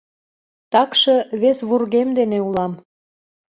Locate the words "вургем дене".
1.69-2.37